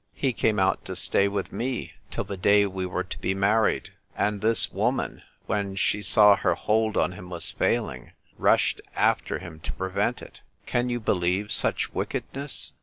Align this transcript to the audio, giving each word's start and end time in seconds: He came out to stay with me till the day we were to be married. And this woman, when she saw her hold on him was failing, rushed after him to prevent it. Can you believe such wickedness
He 0.15 0.33
came 0.33 0.57
out 0.57 0.83
to 0.85 0.95
stay 0.95 1.27
with 1.27 1.53
me 1.53 1.91
till 2.09 2.23
the 2.23 2.35
day 2.35 2.65
we 2.65 2.87
were 2.87 3.03
to 3.03 3.19
be 3.19 3.35
married. 3.35 3.91
And 4.17 4.41
this 4.41 4.71
woman, 4.71 5.21
when 5.45 5.75
she 5.75 6.01
saw 6.01 6.35
her 6.37 6.55
hold 6.55 6.97
on 6.97 7.11
him 7.11 7.29
was 7.29 7.51
failing, 7.51 8.13
rushed 8.39 8.81
after 8.95 9.37
him 9.37 9.59
to 9.59 9.71
prevent 9.71 10.23
it. 10.23 10.41
Can 10.65 10.89
you 10.89 10.99
believe 10.99 11.51
such 11.51 11.93
wickedness 11.93 12.71